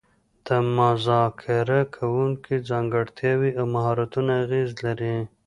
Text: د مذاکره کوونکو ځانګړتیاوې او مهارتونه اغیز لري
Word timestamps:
د 0.47 0.49
مذاکره 0.77 1.81
کوونکو 1.95 2.51
ځانګړتیاوې 2.69 3.51
او 3.59 3.65
مهارتونه 3.75 4.31
اغیز 4.45 4.69
لري 4.85 5.17